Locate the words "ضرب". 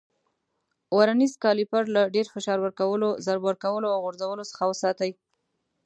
3.25-3.41